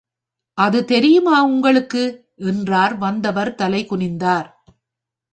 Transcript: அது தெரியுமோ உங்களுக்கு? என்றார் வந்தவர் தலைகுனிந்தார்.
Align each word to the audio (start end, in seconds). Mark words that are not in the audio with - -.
அது 0.57 0.85
தெரியுமோ 0.85 1.43
உங்களுக்கு? 1.43 2.03
என்றார் 2.35 2.97
வந்தவர் 2.97 3.51
தலைகுனிந்தார். 3.55 4.49